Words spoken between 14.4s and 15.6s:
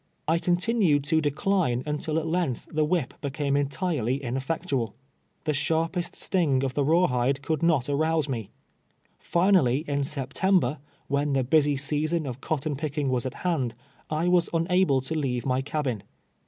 unable to leave